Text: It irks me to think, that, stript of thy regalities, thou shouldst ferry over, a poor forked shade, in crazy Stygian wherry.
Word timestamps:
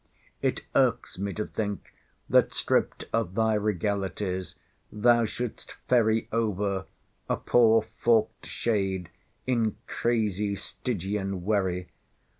It 0.41 0.65
irks 0.75 1.19
me 1.19 1.31
to 1.33 1.45
think, 1.45 1.93
that, 2.27 2.55
stript 2.55 3.05
of 3.13 3.35
thy 3.35 3.53
regalities, 3.53 4.55
thou 4.91 5.25
shouldst 5.25 5.73
ferry 5.87 6.27
over, 6.31 6.85
a 7.29 7.37
poor 7.37 7.83
forked 8.01 8.47
shade, 8.47 9.11
in 9.45 9.77
crazy 9.85 10.55
Stygian 10.55 11.43
wherry. 11.45 11.91